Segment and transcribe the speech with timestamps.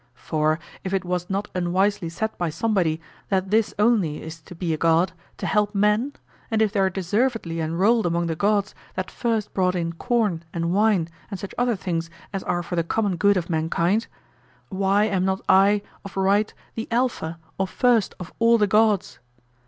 [0.17, 4.73] For, if it was not unwisely said by somebody, that this only is to be
[4.73, 6.13] a god, to help men;
[6.49, 10.73] and if they are deservedly enrolled among the gods that first brought in corn and
[10.73, 14.07] wine and such other things as are for the common good of mankind,
[14.69, 19.19] why am not I of right the alpha, or first, of all the gods?